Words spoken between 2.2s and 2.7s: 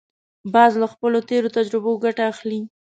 اخلي